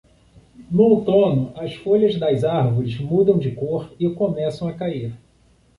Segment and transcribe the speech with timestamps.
[0.71, 5.13] No outono as folhas das árvores mudam de cor e começam a cair